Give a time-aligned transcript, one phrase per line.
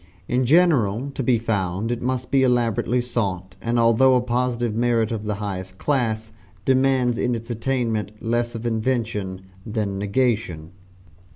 [0.27, 5.11] In general, to be found, it must be elaborately sought, and although a positive merit
[5.11, 6.33] of the highest class,
[6.65, 10.71] demands in its attainment less of invention than negation.